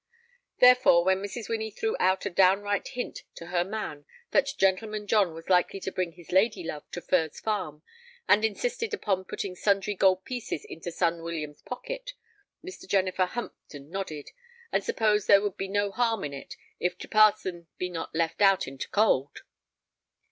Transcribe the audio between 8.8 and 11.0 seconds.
upon putting sundry gold pieces into